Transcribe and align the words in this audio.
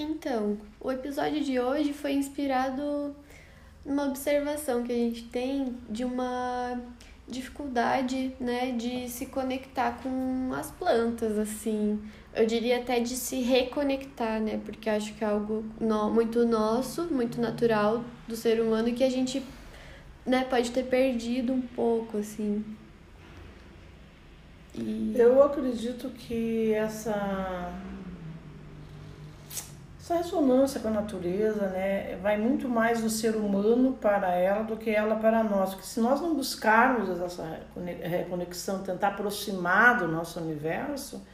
Então, 0.00 0.56
o 0.80 0.90
episódio 0.90 1.44
de 1.44 1.60
hoje 1.60 1.92
foi 1.92 2.14
inspirado 2.14 3.14
numa 3.84 4.06
observação 4.06 4.82
que 4.82 4.90
a 4.90 4.94
gente 4.94 5.24
tem 5.24 5.76
de 5.90 6.06
uma 6.06 6.80
dificuldade, 7.28 8.34
né, 8.40 8.72
de 8.72 9.10
se 9.10 9.26
conectar 9.26 10.00
com 10.02 10.54
as 10.54 10.70
plantas, 10.70 11.38
assim. 11.38 12.00
Eu 12.34 12.46
diria 12.46 12.78
até 12.78 12.98
de 12.98 13.14
se 13.14 13.42
reconectar, 13.42 14.40
né, 14.40 14.58
porque 14.64 14.88
acho 14.88 15.12
que 15.12 15.22
é 15.22 15.26
algo 15.26 15.66
no, 15.78 16.10
muito 16.10 16.46
nosso, 16.46 17.04
muito 17.12 17.38
natural 17.38 18.02
do 18.26 18.34
ser 18.34 18.58
humano 18.62 18.94
que 18.94 19.04
a 19.04 19.10
gente, 19.10 19.44
né, 20.24 20.46
pode 20.48 20.70
ter 20.70 20.84
perdido 20.84 21.52
um 21.52 21.60
pouco, 21.60 22.16
assim. 22.16 22.64
E... 24.74 25.12
Eu 25.14 25.42
acredito 25.42 26.08
que 26.08 26.72
essa 26.72 27.70
essa 30.10 30.16
ressonância 30.16 30.80
com 30.80 30.88
a 30.88 30.90
natureza, 30.90 31.68
né, 31.68 32.18
vai 32.20 32.36
muito 32.36 32.68
mais 32.68 33.00
do 33.00 33.08
ser 33.08 33.36
humano 33.36 33.96
para 34.00 34.34
ela 34.34 34.64
do 34.64 34.76
que 34.76 34.90
ela 34.90 35.14
para 35.14 35.44
nós. 35.44 35.70
Porque 35.70 35.86
se 35.86 36.00
nós 36.00 36.20
não 36.20 36.34
buscarmos 36.34 37.20
essa 37.20 37.60
reconexão, 38.02 38.82
tentar 38.82 39.08
aproximar 39.08 39.98
do 39.98 40.08
nosso 40.08 40.40
universo, 40.40 41.24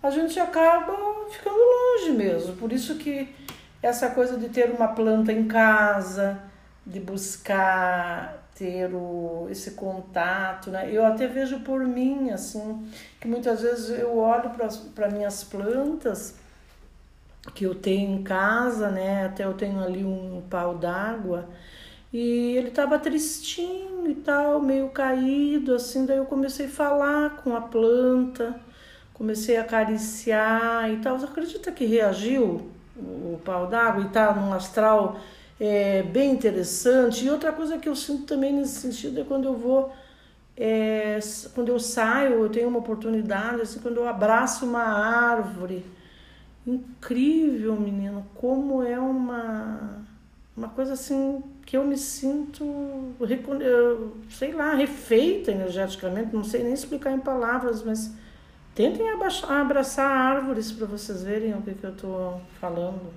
a 0.00 0.10
gente 0.10 0.38
acaba 0.38 0.94
ficando 1.30 1.56
longe 1.56 2.12
mesmo. 2.12 2.56
Por 2.56 2.72
isso 2.72 2.94
que 2.96 3.34
essa 3.82 4.10
coisa 4.10 4.36
de 4.36 4.48
ter 4.48 4.70
uma 4.70 4.88
planta 4.88 5.32
em 5.32 5.48
casa, 5.48 6.38
de 6.86 7.00
buscar 7.00 8.40
ter 8.54 8.94
o, 8.94 9.48
esse 9.50 9.72
contato, 9.72 10.70
né? 10.70 10.88
Eu 10.92 11.04
até 11.04 11.26
vejo 11.26 11.60
por 11.60 11.80
mim, 11.80 12.30
assim, 12.30 12.86
que 13.20 13.26
muitas 13.26 13.62
vezes 13.62 13.98
eu 13.98 14.16
olho 14.18 14.50
para 14.94 15.08
minhas 15.08 15.42
plantas 15.42 16.41
que 17.54 17.64
eu 17.64 17.74
tenho 17.74 18.18
em 18.18 18.22
casa, 18.22 18.90
né? 18.90 19.26
Até 19.26 19.44
eu 19.44 19.54
tenho 19.54 19.82
ali 19.82 20.04
um 20.04 20.42
pau 20.48 20.76
d'água 20.78 21.48
e 22.12 22.56
ele 22.56 22.70
tava 22.70 22.98
tristinho 22.98 24.08
e 24.10 24.14
tal, 24.14 24.60
meio 24.60 24.88
caído, 24.90 25.74
assim. 25.74 26.06
Daí 26.06 26.18
eu 26.18 26.26
comecei 26.26 26.66
a 26.66 26.70
falar 26.70 27.42
com 27.42 27.56
a 27.56 27.60
planta, 27.60 28.60
comecei 29.14 29.56
a 29.56 29.62
acariciar 29.62 30.90
e 30.90 30.98
tal. 30.98 31.18
Você 31.18 31.26
acredita 31.26 31.72
que 31.72 31.84
reagiu 31.84 32.70
o 32.96 33.40
pau 33.44 33.66
d'água 33.66 34.04
e 34.04 34.08
tá 34.10 34.32
num 34.34 34.52
astral 34.52 35.18
é, 35.60 36.02
bem 36.02 36.32
interessante? 36.32 37.24
E 37.24 37.30
outra 37.30 37.52
coisa 37.52 37.78
que 37.78 37.88
eu 37.88 37.96
sinto 37.96 38.24
também 38.24 38.52
nesse 38.52 38.80
sentido 38.80 39.20
é 39.20 39.24
quando 39.24 39.46
eu 39.46 39.54
vou. 39.56 39.92
É, 40.56 41.18
quando 41.54 41.70
eu 41.70 41.80
saio, 41.80 42.42
eu 42.44 42.48
tenho 42.50 42.68
uma 42.68 42.78
oportunidade, 42.78 43.62
assim, 43.62 43.80
quando 43.80 43.96
eu 43.96 44.06
abraço 44.06 44.66
uma 44.66 44.82
árvore 44.82 45.84
incrível, 46.66 47.74
menino, 47.76 48.26
como 48.34 48.82
é 48.82 48.98
uma 48.98 50.02
uma 50.56 50.68
coisa 50.68 50.92
assim 50.92 51.42
que 51.64 51.76
eu 51.76 51.84
me 51.84 51.96
sinto, 51.96 53.14
sei 54.28 54.52
lá, 54.52 54.74
refeita 54.74 55.50
energeticamente, 55.50 56.34
não 56.34 56.44
sei 56.44 56.62
nem 56.62 56.74
explicar 56.74 57.12
em 57.12 57.18
palavras, 57.18 57.82
mas 57.82 58.12
tentem 58.74 59.06
abraçar 59.48 60.10
árvores 60.10 60.70
para 60.70 60.86
vocês 60.86 61.22
verem 61.22 61.54
o 61.54 61.62
que, 61.62 61.74
que 61.74 61.84
eu 61.84 61.92
estou 61.92 62.40
falando. 62.60 63.12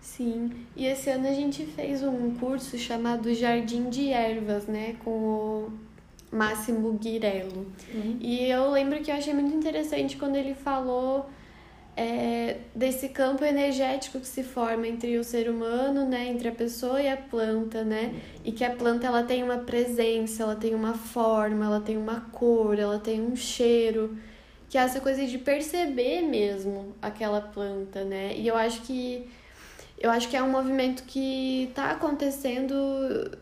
Sim, 0.00 0.50
e 0.76 0.86
esse 0.86 1.08
ano 1.10 1.28
a 1.28 1.32
gente 1.32 1.64
fez 1.64 2.02
um 2.02 2.34
curso 2.34 2.76
chamado 2.78 3.32
Jardim 3.34 3.88
de 3.88 4.08
Ervas, 4.08 4.66
né, 4.66 4.96
com 5.04 5.10
o 5.10 5.72
Máximo 6.30 6.92
Guirello. 6.92 7.66
Uhum. 7.94 8.16
E 8.20 8.44
eu 8.50 8.70
lembro 8.70 9.00
que 9.00 9.10
eu 9.10 9.14
achei 9.14 9.32
muito 9.32 9.54
interessante 9.54 10.16
quando 10.16 10.36
ele 10.36 10.54
falou 10.54 11.28
é, 11.96 12.58
desse 12.74 13.08
campo 13.08 13.44
energético 13.44 14.20
que 14.20 14.26
se 14.26 14.42
forma 14.42 14.86
entre 14.86 15.18
o 15.18 15.24
ser 15.24 15.50
humano, 15.50 16.06
né, 16.06 16.28
entre 16.28 16.48
a 16.48 16.52
pessoa 16.52 17.00
e 17.00 17.08
a 17.08 17.16
planta, 17.16 17.84
né, 17.84 18.14
e 18.44 18.52
que 18.52 18.64
a 18.64 18.70
planta 18.70 19.06
ela 19.06 19.22
tem 19.22 19.42
uma 19.42 19.58
presença, 19.58 20.42
ela 20.42 20.56
tem 20.56 20.74
uma 20.74 20.94
forma, 20.94 21.64
ela 21.64 21.80
tem 21.80 21.96
uma 21.96 22.20
cor, 22.32 22.78
ela 22.78 22.98
tem 22.98 23.20
um 23.20 23.36
cheiro, 23.36 24.16
que 24.68 24.78
é 24.78 24.82
essa 24.82 25.00
coisa 25.00 25.26
de 25.26 25.38
perceber 25.38 26.22
mesmo 26.22 26.94
aquela 27.02 27.40
planta, 27.40 28.04
né, 28.04 28.34
e 28.36 28.46
eu 28.46 28.56
acho 28.56 28.82
que 28.82 29.28
eu 29.98 30.10
acho 30.10 30.30
que 30.30 30.36
é 30.36 30.42
um 30.42 30.50
movimento 30.50 31.02
que 31.02 31.64
está 31.64 31.90
acontecendo, 31.90 32.74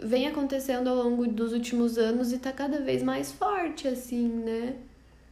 vem 0.03 0.27
acontecendo 0.27 0.89
ao 0.89 0.97
longo 0.97 1.25
dos 1.28 1.53
últimos 1.53 1.97
anos 1.97 2.33
e 2.33 2.34
está 2.34 2.50
cada 2.50 2.81
vez 2.81 3.00
mais 3.00 3.31
forte, 3.31 3.87
assim, 3.87 4.27
né? 4.27 4.75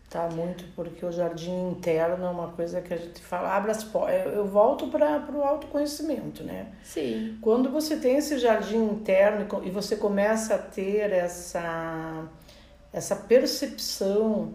Tá 0.09 0.29
muito, 0.29 0.65
porque 0.77 1.05
o 1.05 1.11
jardim 1.11 1.71
interno 1.71 2.25
é 2.25 2.31
uma 2.31 2.49
coisa 2.49 2.81
que 2.81 2.95
a 2.95 2.97
gente 2.97 3.21
fala, 3.21 3.57
abre 3.57 3.73
as 3.73 3.83
portas. 3.83 4.33
Eu 4.33 4.47
volto 4.47 4.87
para 4.87 5.25
o 5.35 5.43
autoconhecimento, 5.43 6.45
né? 6.45 6.69
Sim. 6.85 7.39
Quando 7.41 7.71
você 7.71 7.97
tem 7.97 8.17
esse 8.17 8.39
jardim 8.39 8.85
interno 8.85 9.47
e 9.65 9.71
você 9.71 9.97
começa 9.97 10.55
a 10.55 10.59
ter 10.59 11.11
essa, 11.11 12.25
essa 12.93 13.17
percepção 13.17 14.55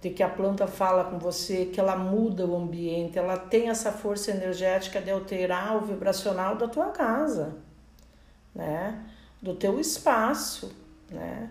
de 0.00 0.10
que 0.10 0.22
a 0.22 0.28
planta 0.28 0.66
fala 0.68 1.04
com 1.04 1.18
você, 1.18 1.66
que 1.66 1.78
ela 1.78 1.96
muda 1.96 2.46
o 2.46 2.56
ambiente, 2.56 3.18
ela 3.18 3.36
tem 3.36 3.68
essa 3.68 3.90
força 3.90 4.30
energética 4.30 5.00
de 5.00 5.10
alterar 5.10 5.76
o 5.76 5.80
vibracional 5.80 6.56
da 6.56 6.68
tua 6.68 6.90
casa, 6.90 7.56
né? 8.54 9.04
Do 9.42 9.54
teu 9.54 9.80
espaço, 9.80 10.72
né? 11.10 11.50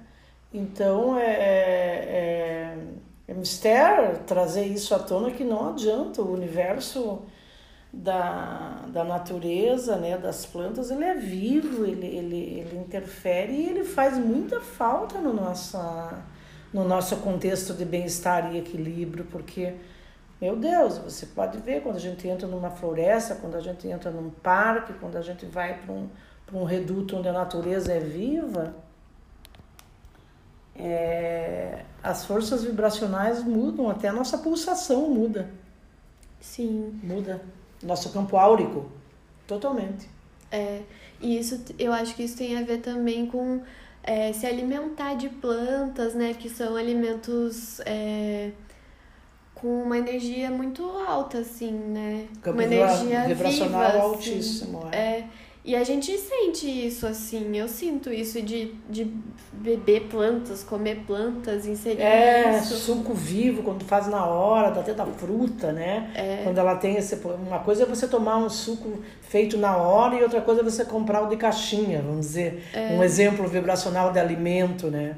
Então, 0.52 1.16
é, 1.16 1.26
é, 1.26 2.59
é 3.30 3.34
mistério 3.36 4.18
trazer 4.26 4.66
isso 4.66 4.96
à 4.96 4.98
tona 4.98 5.30
que 5.30 5.44
não 5.44 5.70
adianta. 5.70 6.20
O 6.20 6.34
universo 6.34 7.22
da, 7.94 8.86
da 8.88 9.04
natureza, 9.04 9.98
né, 9.98 10.18
das 10.18 10.48
plantas, 10.48 10.90
ele 10.90 11.04
é 11.04 11.14
vivo, 11.14 11.86
ele, 11.86 12.08
ele, 12.08 12.38
ele 12.38 12.78
interfere 12.78 13.54
e 13.54 13.70
ele 13.70 13.84
faz 13.84 14.18
muita 14.18 14.60
falta 14.60 15.20
no, 15.20 15.32
nossa, 15.32 16.24
no 16.74 16.84
nosso 16.84 17.18
contexto 17.18 17.76
de 17.76 17.86
bem-estar 17.86 18.52
e 18.52 18.58
equilíbrio, 18.58 19.26
porque, 19.26 19.76
meu 20.42 20.56
Deus, 20.56 20.98
você 20.98 21.28
pode 21.28 21.60
ver 21.60 21.84
quando 21.84 21.98
a 21.98 22.00
gente 22.00 22.28
entra 22.28 22.48
numa 22.48 22.72
floresta, 22.72 23.36
quando 23.36 23.54
a 23.54 23.62
gente 23.62 23.88
entra 23.88 24.10
num 24.10 24.32
parque, 24.32 24.94
quando 24.94 25.18
a 25.18 25.22
gente 25.22 25.46
vai 25.46 25.78
para 25.78 25.94
um, 25.94 26.10
um 26.52 26.64
reduto 26.64 27.16
onde 27.16 27.28
a 27.28 27.34
natureza 27.34 27.94
é 27.94 28.00
viva, 28.00 28.74
é, 30.80 31.84
as 32.02 32.26
forças 32.26 32.64
vibracionais 32.64 33.44
mudam, 33.44 33.90
até 33.90 34.08
a 34.08 34.14
nossa 34.14 34.38
pulsação 34.38 35.10
muda. 35.10 35.50
Sim. 36.40 37.00
Muda. 37.04 37.42
Nosso 37.84 38.12
campo 38.12 38.38
áurico, 38.38 38.90
totalmente. 39.46 40.10
É, 40.52 40.82
e 41.22 41.38
isso, 41.38 41.64
eu 41.78 41.92
acho 41.94 42.16
que 42.16 42.24
isso 42.24 42.38
tem 42.38 42.58
a 42.58 42.64
ver 42.64 42.80
também 42.80 43.26
com 43.28 43.62
é, 44.04 44.32
se 44.34 44.46
alimentar 44.46 45.16
de 45.16 45.30
plantas, 45.30 46.14
né? 46.14 46.34
Que 46.34 46.50
são 46.50 46.76
alimentos 46.76 47.80
é, 47.82 48.52
com 49.54 49.84
uma 49.84 49.98
energia 49.98 50.50
muito 50.50 50.84
alta, 50.84 51.40
assim, 51.40 51.72
né? 51.72 52.28
Campo 52.42 52.58
uma 52.58 52.64
energia 52.64 53.26
vibracional 53.28 53.82
viva, 53.82 53.98
assim. 53.98 54.00
altíssimo. 54.00 54.80
Assim. 54.88 54.96
É. 54.96 55.28
E 55.70 55.76
a 55.76 55.84
gente 55.84 56.18
sente 56.18 56.66
isso, 56.66 57.06
assim, 57.06 57.56
eu 57.56 57.68
sinto 57.68 58.12
isso 58.12 58.42
de, 58.42 58.74
de 58.90 59.06
beber 59.54 60.08
plantas, 60.10 60.64
comer 60.64 61.04
plantas, 61.06 61.68
inserir 61.68 62.02
é, 62.02 62.58
isso. 62.58 62.74
suco 62.74 63.14
vivo, 63.14 63.62
quando 63.62 63.86
faz 63.86 64.08
na 64.08 64.26
hora, 64.26 64.70
até 64.70 64.96
da 64.96 65.06
fruta, 65.06 65.72
né? 65.72 66.10
É. 66.16 66.42
Quando 66.44 66.58
ela 66.58 66.76
tem 66.78 66.96
esse... 66.96 67.14
Uma 67.24 67.60
coisa 67.60 67.84
é 67.84 67.86
você 67.86 68.08
tomar 68.08 68.38
um 68.38 68.50
suco 68.50 69.04
feito 69.22 69.60
na 69.60 69.78
hora 69.78 70.16
e 70.16 70.24
outra 70.24 70.42
coisa 70.42 70.62
é 70.62 70.64
você 70.64 70.84
comprar 70.84 71.22
o 71.22 71.30
de 71.30 71.38
caixinha, 71.38 72.02
vamos 72.02 72.26
dizer. 72.26 72.64
É. 72.74 72.96
Um 72.96 73.04
exemplo 73.04 73.48
vibracional 73.48 74.12
de 74.12 74.18
alimento, 74.18 74.88
né? 74.88 75.18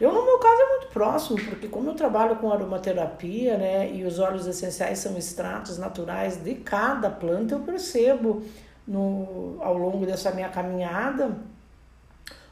Eu, 0.00 0.12
no 0.12 0.24
meu 0.24 0.38
caso, 0.38 0.62
é 0.62 0.68
muito 0.68 0.86
próximo, 0.92 1.36
porque 1.46 1.66
como 1.66 1.90
eu 1.90 1.94
trabalho 1.94 2.36
com 2.36 2.52
aromaterapia, 2.52 3.56
né, 3.56 3.90
e 3.92 4.04
os 4.04 4.20
óleos 4.20 4.46
essenciais 4.46 5.00
são 5.00 5.16
extratos 5.16 5.78
naturais 5.78 6.36
de 6.36 6.54
cada 6.54 7.10
planta, 7.10 7.56
eu 7.56 7.60
percebo 7.60 8.42
no, 8.86 9.56
ao 9.60 9.76
longo 9.76 10.04
dessa 10.06 10.30
minha 10.30 10.48
caminhada 10.48 11.36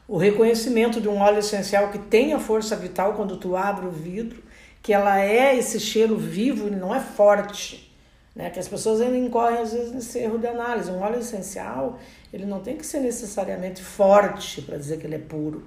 o 0.07 0.17
reconhecimento 0.17 0.99
de 0.99 1.07
um 1.07 1.17
óleo 1.19 1.39
essencial 1.39 1.89
que 1.89 1.97
tem 1.97 2.33
a 2.33 2.39
força 2.39 2.75
vital 2.75 3.13
quando 3.13 3.37
tu 3.37 3.55
abre 3.55 3.85
o 3.85 3.91
vidro, 3.91 4.43
que 4.81 4.91
ela 4.91 5.19
é 5.19 5.57
esse 5.57 5.79
cheiro 5.79 6.17
vivo, 6.17 6.67
ele 6.67 6.75
não 6.75 6.93
é 6.93 6.99
forte, 6.99 7.95
né? 8.35 8.49
Que 8.49 8.59
as 8.59 8.67
pessoas 8.67 8.99
ainda 8.99 9.17
incorrem 9.17 9.59
às 9.59 9.71
vezes 9.71 9.93
nesse 9.93 10.19
erro 10.19 10.37
de 10.37 10.45
análise. 10.45 10.91
Um 10.91 10.99
óleo 10.99 11.19
essencial, 11.19 11.99
ele 12.33 12.45
não 12.45 12.59
tem 12.59 12.75
que 12.75 12.85
ser 12.85 12.99
necessariamente 12.99 13.81
forte 13.81 14.61
para 14.61 14.77
dizer 14.77 14.99
que 14.99 15.07
ele 15.07 15.15
é 15.15 15.19
puro. 15.19 15.63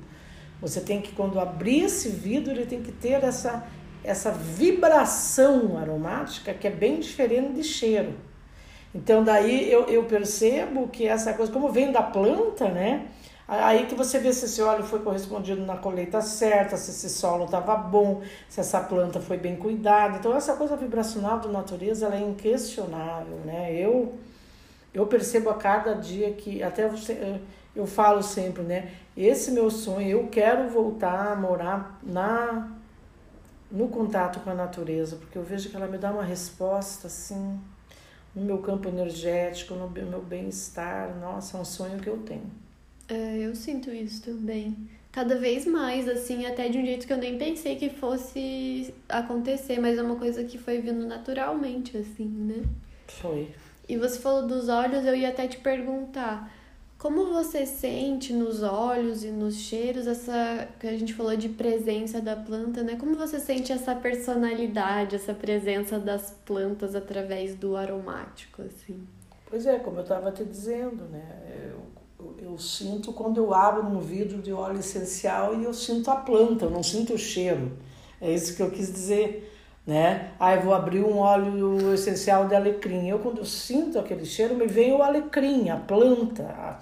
Você 0.60 0.80
tem 0.80 1.00
que 1.00 1.12
quando 1.12 1.40
abrir 1.40 1.84
esse 1.84 2.10
vidro, 2.10 2.52
ele 2.52 2.66
tem 2.66 2.82
que 2.82 2.92
ter 2.92 3.24
essa 3.24 3.66
essa 4.04 4.30
vibração 4.30 5.76
aromática 5.76 6.54
que 6.54 6.68
é 6.68 6.70
bem 6.70 7.00
diferente 7.00 7.54
de 7.54 7.64
cheiro. 7.64 8.14
Então 8.96 9.22
daí 9.22 9.70
eu, 9.70 9.84
eu 9.84 10.04
percebo 10.04 10.88
que 10.88 11.06
essa 11.06 11.34
coisa, 11.34 11.52
como 11.52 11.68
vem 11.70 11.92
da 11.92 12.02
planta, 12.02 12.68
né? 12.68 13.08
Aí 13.46 13.86
que 13.86 13.94
você 13.94 14.18
vê 14.18 14.32
se 14.32 14.46
esse 14.46 14.60
óleo 14.60 14.82
foi 14.82 15.00
correspondido 15.00 15.64
na 15.64 15.76
colheita 15.76 16.20
certa, 16.20 16.76
se 16.76 16.90
esse 16.90 17.08
solo 17.10 17.44
estava 17.44 17.76
bom, 17.76 18.22
se 18.48 18.58
essa 18.58 18.80
planta 18.80 19.20
foi 19.20 19.36
bem 19.36 19.54
cuidada. 19.54 20.16
Então 20.16 20.34
essa 20.34 20.56
coisa 20.56 20.76
vibracional 20.76 21.38
da 21.38 21.48
natureza 21.48 22.06
ela 22.06 22.16
é 22.16 22.20
inquestionável, 22.20 23.36
né? 23.44 23.72
Eu 23.74 24.14
eu 24.94 25.06
percebo 25.06 25.50
a 25.50 25.54
cada 25.54 25.92
dia 25.94 26.32
que 26.32 26.62
até 26.62 26.88
você, 26.88 27.38
eu 27.74 27.86
falo 27.86 28.22
sempre, 28.22 28.62
né? 28.62 28.92
Esse 29.14 29.50
meu 29.50 29.70
sonho, 29.70 30.08
eu 30.08 30.28
quero 30.28 30.70
voltar 30.70 31.32
a 31.32 31.36
morar 31.36 32.00
na 32.02 32.72
no 33.70 33.88
contato 33.88 34.40
com 34.40 34.50
a 34.50 34.54
natureza, 34.54 35.16
porque 35.16 35.36
eu 35.36 35.42
vejo 35.42 35.68
que 35.68 35.76
ela 35.76 35.86
me 35.86 35.98
dá 35.98 36.10
uma 36.10 36.22
resposta 36.22 37.08
assim 37.08 37.60
no 38.36 38.44
meu 38.44 38.58
campo 38.58 38.88
energético, 38.88 39.74
no 39.74 39.88
meu 39.88 40.20
bem-estar. 40.20 41.18
Nossa, 41.18 41.56
é 41.56 41.60
um 41.60 41.64
sonho 41.64 41.98
que 41.98 42.08
eu 42.08 42.18
tenho. 42.18 42.50
É, 43.08 43.38
eu 43.38 43.56
sinto 43.56 43.90
isso 43.90 44.22
também. 44.22 44.76
Cada 45.10 45.36
vez 45.36 45.64
mais, 45.64 46.06
assim, 46.06 46.44
até 46.44 46.68
de 46.68 46.76
um 46.76 46.84
jeito 46.84 47.06
que 47.06 47.12
eu 47.12 47.16
nem 47.16 47.38
pensei 47.38 47.76
que 47.76 47.88
fosse 47.88 48.92
acontecer, 49.08 49.80
mas 49.80 49.96
é 49.96 50.02
uma 50.02 50.16
coisa 50.16 50.44
que 50.44 50.58
foi 50.58 50.78
vindo 50.78 51.06
naturalmente, 51.06 51.96
assim, 51.96 52.26
né? 52.26 52.62
Foi. 53.08 53.48
E 53.88 53.96
você 53.96 54.18
falou 54.18 54.46
dos 54.46 54.68
olhos, 54.68 55.06
eu 55.06 55.14
ia 55.14 55.30
até 55.30 55.46
te 55.46 55.56
perguntar. 55.58 56.52
Como 56.98 57.26
você 57.26 57.66
sente 57.66 58.32
nos 58.32 58.62
olhos 58.62 59.22
e 59.22 59.30
nos 59.30 59.56
cheiros 59.56 60.06
essa 60.06 60.68
que 60.80 60.86
a 60.86 60.96
gente 60.96 61.12
falou 61.12 61.36
de 61.36 61.48
presença 61.48 62.20
da 62.20 62.34
planta, 62.34 62.82
né? 62.82 62.96
Como 62.96 63.14
você 63.14 63.38
sente 63.38 63.70
essa 63.70 63.94
personalidade, 63.94 65.14
essa 65.14 65.34
presença 65.34 65.98
das 65.98 66.30
plantas 66.44 66.94
através 66.94 67.54
do 67.54 67.76
aromático, 67.76 68.62
assim? 68.62 69.06
Pois 69.48 69.66
é, 69.66 69.78
como 69.78 69.98
eu 69.98 70.02
estava 70.02 70.32
te 70.32 70.44
dizendo, 70.44 71.04
né? 71.10 71.70
Eu 71.70 71.96
eu 72.38 72.58
sinto 72.58 73.12
quando 73.12 73.38
eu 73.38 73.52
abro 73.52 73.86
um 73.86 74.00
vidro 74.00 74.40
de 74.40 74.52
óleo 74.52 74.78
essencial 74.78 75.58
e 75.60 75.64
eu 75.64 75.72
sinto 75.72 76.10
a 76.10 76.16
planta, 76.16 76.64
eu 76.64 76.70
não 76.70 76.82
sinto 76.82 77.14
o 77.14 77.18
cheiro. 77.18 77.72
É 78.20 78.32
isso 78.32 78.56
que 78.56 78.62
eu 78.62 78.70
quis 78.70 78.90
dizer, 78.92 79.52
né? 79.86 80.30
Eu 80.54 80.62
vou 80.62 80.74
abrir 80.74 81.00
um 81.00 81.18
óleo 81.18 81.94
essencial 81.94 82.48
de 82.48 82.54
alecrim. 82.54 83.08
Eu 83.08 83.18
quando 83.20 83.38
eu 83.38 83.44
sinto 83.44 83.98
aquele 83.98 84.24
cheiro, 84.24 84.54
me 84.54 84.66
vem 84.66 84.92
o 84.92 85.02
alecrim, 85.02 85.70
a 85.70 85.76
planta, 85.76 86.42
a, 86.42 86.78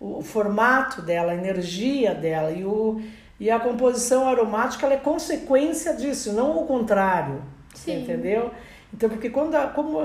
o, 0.00 0.18
o 0.18 0.22
formato 0.22 1.02
dela, 1.02 1.32
a 1.32 1.34
energia 1.34 2.14
dela 2.14 2.50
e 2.50 2.64
o 2.64 3.00
e 3.40 3.52
a 3.52 3.60
composição 3.60 4.26
aromática 4.26 4.84
ela 4.84 4.96
é 4.96 4.98
consequência 4.98 5.94
disso, 5.94 6.32
não 6.32 6.58
o 6.58 6.66
contrário. 6.66 7.40
Sim. 7.72 8.02
Entendeu? 8.02 8.50
Então, 8.92 9.08
porque 9.08 9.30
quando 9.30 9.54
a, 9.54 9.68
como 9.68 10.00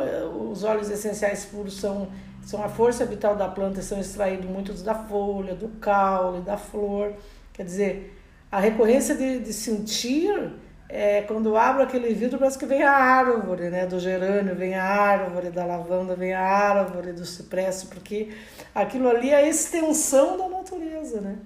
os 0.52 0.64
óleos 0.64 0.90
essenciais 0.92 1.46
puros 1.46 1.80
são 1.80 2.10
são 2.46 2.64
a 2.64 2.68
força 2.68 3.06
vital 3.06 3.36
da 3.36 3.48
planta, 3.48 3.82
são 3.82 4.00
extraídos 4.00 4.50
muitos 4.50 4.84
da 4.84 4.94
folha, 4.94 5.56
do 5.56 5.70
caule, 5.80 6.42
da 6.42 6.58
flor. 6.58 7.14
Quer 7.54 7.64
dizer, 7.64 8.20
a 8.52 8.60
recorrência 8.60 9.16
de, 9.16 9.40
de 9.40 9.54
sentir, 9.54 10.52
é, 10.96 11.24
quando 11.24 11.58
abro 11.58 11.82
aquele 11.82 12.14
vidro, 12.14 12.38
parece 12.38 12.60
que 12.60 12.68
vem 12.68 12.84
a 12.84 12.92
árvore, 12.92 13.72
né? 13.72 13.88
Do 13.88 14.00
gerânio, 14.00 14.56
vem 14.56 14.76
a 14.76 14.84
árvore 14.84 15.50
da 15.50 15.66
lavanda, 15.66 16.16
vem 16.16 16.36
a 16.36 16.40
árvore 16.40 17.14
do 17.14 17.26
cipreste, 17.26 17.88
porque 17.88 18.30
aquilo 18.76 19.10
ali 19.10 19.32
é 19.32 19.38
a 19.38 19.50
extensão 19.50 20.38
da 20.38 20.48
natureza, 20.48 21.20
né? 21.20 21.40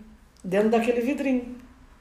Dentro 0.43 0.71
daquele 0.71 0.99
vidrinho. 0.99 1.55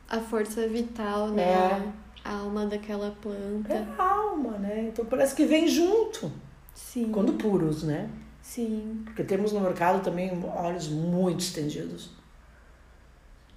A 0.08 0.18
força 0.18 0.66
vital, 0.66 1.28
né? 1.28 1.44
É. 1.44 2.28
A 2.28 2.38
alma 2.38 2.66
daquela 2.66 3.16
planta. 3.22 3.72
É 3.72 3.86
a 3.96 4.02
alma, 4.02 4.58
né? 4.58 4.88
Então 4.88 5.04
parece 5.04 5.32
que 5.32 5.44
vem 5.44 5.68
junto. 5.68 6.32
Sim. 6.74 7.12
Quando 7.12 7.34
puros, 7.34 7.84
né? 7.84 8.10
Sim. 8.42 9.02
Porque 9.04 9.22
temos 9.22 9.52
no 9.52 9.60
mercado 9.60 10.02
também 10.02 10.32
óleos 10.44 10.88
muito 10.88 11.40
estendidos. 11.40 12.10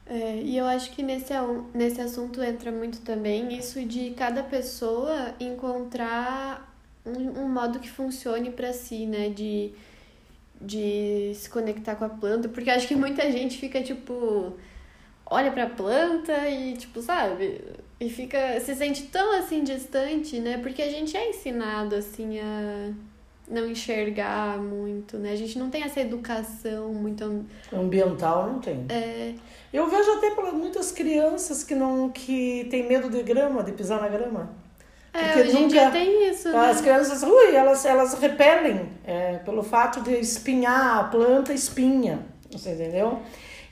É, 0.09 0.41
e 0.41 0.57
eu 0.57 0.65
acho 0.65 0.91
que 0.91 1.03
nesse, 1.03 1.33
nesse 1.71 2.01
assunto 2.01 2.41
entra 2.41 2.71
muito 2.71 3.01
também 3.01 3.56
isso 3.56 3.85
de 3.85 4.09
cada 4.11 4.41
pessoa 4.41 5.35
encontrar 5.39 6.75
um, 7.06 7.44
um 7.44 7.50
modo 7.50 7.79
que 7.79 7.89
funcione 7.89 8.50
para 8.51 8.73
si, 8.73 9.06
né? 9.06 9.29
De, 9.29 9.71
de 10.59 11.31
se 11.35 11.47
conectar 11.50 11.95
com 11.95 12.06
a 12.06 12.09
planta. 12.09 12.50
Porque 12.50 12.71
acho 12.71 12.88
que 12.88 12.95
muita 12.95 13.31
gente 13.31 13.57
fica 13.59 13.83
tipo. 13.83 14.57
Olha 15.25 15.51
pra 15.51 15.67
planta 15.69 16.50
e, 16.50 16.75
tipo, 16.75 17.01
sabe? 17.01 17.62
E 18.00 18.09
fica. 18.09 18.59
Se 18.62 18.75
sente 18.75 19.03
tão 19.07 19.38
assim 19.38 19.63
distante, 19.63 20.39
né? 20.39 20.57
Porque 20.57 20.81
a 20.81 20.89
gente 20.89 21.15
é 21.15 21.29
ensinado 21.29 21.95
assim 21.95 22.39
a 22.39 22.94
não 23.50 23.68
enxergar 23.68 24.57
muito, 24.57 25.18
né? 25.18 25.31
A 25.31 25.36
gente 25.36 25.57
não 25.57 25.69
tem 25.69 25.84
essa 25.84 26.00
educação 26.00 26.94
muito 26.94 27.46
ambiental, 27.74 28.48
não 28.48 28.60
tem. 28.60 28.86
É... 28.90 29.34
Eu 29.74 29.88
vejo 29.90 30.12
até 30.12 30.30
muitas 30.51 30.92
crianças 30.92 31.63
que 31.63 31.75
não 31.75 32.10
que 32.10 32.68
tem 32.69 32.88
medo 32.88 33.10
de 33.10 33.24
grama, 33.24 33.63
de 33.63 33.72
pisar 33.72 34.01
na 34.01 34.07
grama. 34.07 34.51
É, 35.12 35.24
Porque 35.24 35.42
hoje 35.42 35.54
nunca, 35.54 35.66
em 35.66 35.68
dia 35.68 35.92
tem 35.92 36.30
isso, 36.30 36.50
né? 36.50 36.69
As 36.69 36.81
crianças, 36.81 37.24
ui, 37.24 37.56
elas, 37.56 37.84
elas 37.84 38.13
repelem 38.13 38.90
é, 39.04 39.38
pelo 39.38 39.63
fato 39.63 40.01
de 40.01 40.13
espinhar, 40.13 41.00
a 41.00 41.04
planta 41.06 41.51
espinha, 41.51 42.19
você 42.51 42.74
entendeu? 42.74 43.19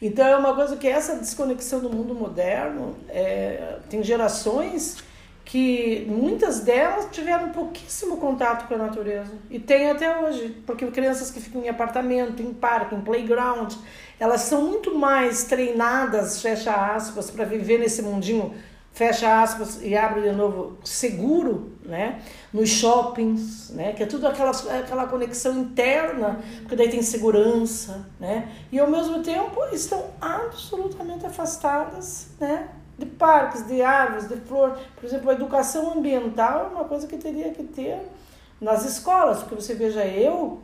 Então 0.02 0.26
é 0.26 0.36
uma 0.36 0.56
coisa 0.56 0.76
que 0.78 0.88
essa 0.88 1.16
desconexão 1.16 1.80
do 1.80 1.90
mundo 1.90 2.14
moderno, 2.16 2.96
é, 3.10 3.78
tem 3.90 4.04
gerações 4.04 4.98
que 5.48 6.06
muitas 6.10 6.60
delas 6.60 7.08
tiveram 7.10 7.52
pouquíssimo 7.52 8.18
contato 8.18 8.68
com 8.68 8.74
a 8.74 8.78
natureza 8.78 9.32
e 9.50 9.58
tem 9.58 9.90
até 9.90 10.20
hoje, 10.20 10.62
porque 10.66 10.86
crianças 10.88 11.32
que 11.32 11.40
ficam 11.40 11.64
em 11.64 11.70
apartamento, 11.70 12.44
em 12.44 12.54
parque, 12.54 12.94
em 12.94 13.00
playground, 13.00 13.74
elas 14.20 14.42
são 14.42 14.64
muito 14.64 14.94
mais 14.94 15.46
treinadas, 15.46 16.42
fecha 16.42 16.74
aspas, 16.74 17.32
para 17.32 17.46
viver 17.46 17.80
nesse 17.80 18.02
mundinho, 18.02 18.54
fecha 18.92 19.42
aspas 19.42 19.82
e 19.82 19.96
abre 19.96 20.24
de 20.24 20.34
novo, 20.34 20.80
seguro, 20.84 21.72
né? 21.86 22.20
Nos 22.52 22.68
shoppings, 22.68 23.70
né? 23.70 23.94
Que 23.94 24.04
é 24.04 24.06
tudo 24.06 24.28
aquela, 24.28 24.52
aquela 24.52 25.08
conexão 25.08 25.58
interna, 25.60 26.42
porque 26.60 26.76
daí 26.76 26.90
tem 26.90 27.02
segurança, 27.02 28.06
né? 28.20 28.52
E 28.70 28.78
ao 28.78 28.92
mesmo 28.92 29.24
tempo 29.24 29.64
estão 29.72 30.08
absolutamente 30.20 31.26
afastadas, 31.26 32.32
né? 32.38 32.68
De 32.98 33.06
parques, 33.06 33.66
de 33.68 33.82
árvores, 33.82 34.28
de 34.28 34.36
flor. 34.38 34.78
Por 34.96 35.06
exemplo, 35.06 35.30
a 35.30 35.34
educação 35.34 35.94
ambiental 35.94 36.66
é 36.66 36.76
uma 36.76 36.86
coisa 36.86 37.06
que 37.08 37.18
teria 37.18 37.52
que 37.52 37.64
ter 37.64 38.02
nas 38.60 38.86
escolas, 38.86 39.40
porque 39.40 39.56
você 39.56 39.76
veja 39.76 40.04
eu, 40.06 40.60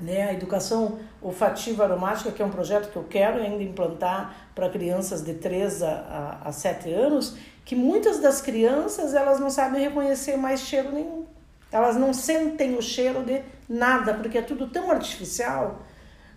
né, 0.00 0.28
a 0.28 0.32
educação 0.34 0.98
olfativa 1.20 1.84
aromática, 1.84 2.30
que 2.30 2.42
é 2.42 2.44
um 2.44 2.50
projeto 2.50 2.90
que 2.90 2.96
eu 2.96 3.04
quero 3.04 3.40
ainda 3.40 3.62
implantar 3.62 4.34
para 4.54 4.68
crianças 4.68 5.22
de 5.22 5.34
3 5.34 5.82
a, 5.82 6.40
a, 6.44 6.48
a 6.48 6.52
7 6.52 6.92
anos, 6.92 7.36
que 7.64 7.74
muitas 7.74 8.18
das 8.18 8.40
crianças 8.40 9.14
elas 9.14 9.40
não 9.40 9.48
sabem 9.48 9.82
reconhecer 9.82 10.36
mais 10.36 10.60
cheiro 10.60 10.92
nenhum. 10.92 11.24
Elas 11.70 11.96
não 11.96 12.12
sentem 12.12 12.76
o 12.76 12.82
cheiro 12.82 13.22
de 13.22 13.42
nada, 13.66 14.12
porque 14.12 14.36
é 14.36 14.42
tudo 14.42 14.66
tão 14.66 14.90
artificial 14.90 15.78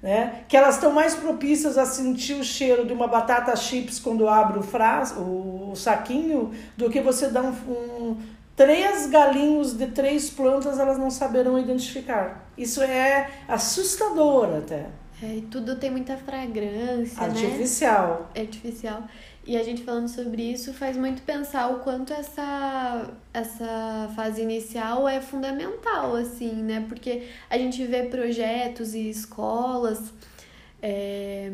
né? 0.05 0.43
Que 0.47 0.55
elas 0.55 0.75
estão 0.75 0.91
mais 0.91 1.15
propícias 1.15 1.79
a 1.79 1.85
sentir 1.85 2.35
o 2.35 2.43
cheiro 2.43 2.85
de 2.85 2.93
uma 2.93 3.07
batata 3.07 3.55
chips 3.55 3.97
quando 3.97 4.29
abre 4.29 4.59
o, 4.59 4.61
fras, 4.61 5.11
o, 5.17 5.71
o 5.71 5.75
saquinho 5.75 6.51
do 6.77 6.91
que 6.91 7.01
você 7.01 7.27
dá 7.29 7.41
um, 7.41 7.49
um, 7.49 8.17
três 8.55 9.07
galinhos 9.07 9.73
de 9.73 9.87
três 9.87 10.29
plantas, 10.29 10.77
elas 10.77 10.99
não 10.99 11.09
saberão 11.09 11.57
identificar. 11.57 12.47
Isso 12.55 12.83
é 12.83 13.31
assustador 13.47 14.57
até. 14.59 14.85
É, 15.23 15.37
e 15.37 15.41
tudo 15.41 15.75
tem 15.75 15.89
muita 15.89 16.15
fragrância, 16.17 17.23
artificial. 17.23 18.29
Né? 18.35 18.41
Artificial. 18.41 19.03
E 19.47 19.55
a 19.55 19.63
gente 19.63 19.83
falando 19.83 20.07
sobre 20.07 20.41
isso 20.41 20.73
faz 20.73 20.97
muito 20.97 21.21
pensar 21.21 21.67
o 21.69 21.79
quanto 21.79 22.11
essa, 22.11 23.11
essa 23.31 24.11
fase 24.15 24.41
inicial 24.41 25.07
é 25.07 25.21
fundamental, 25.21 26.15
assim, 26.15 26.51
né? 26.51 26.83
Porque 26.87 27.27
a 27.47 27.55
gente 27.55 27.83
vê 27.85 28.03
projetos 28.03 28.95
e 28.95 29.07
escolas 29.07 30.11
é, 30.81 31.51